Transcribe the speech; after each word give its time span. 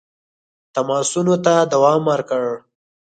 تماسونو 0.75 1.35
ته 1.45 1.53
دوام 1.73 2.01
ورکړ. 2.11 2.43